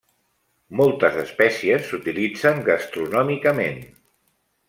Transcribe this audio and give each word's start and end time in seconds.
Moltes 0.79 1.19
espècies 1.23 1.85
s'utilitzen 1.91 2.63
gastronòmicament. 2.71 3.79